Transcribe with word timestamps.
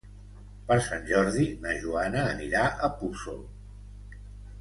Per 0.69 0.77
Sant 0.85 1.03
Jordi 1.09 1.45
na 1.65 1.75
Joana 1.83 2.23
anirà 2.31 2.63
a 2.71 2.89
Puçol. 3.03 3.45